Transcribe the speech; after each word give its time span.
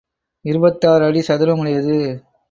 இருபத்தாறு 0.45 1.03
அடி 1.05 1.19
சதுரமுடையது. 1.19 1.97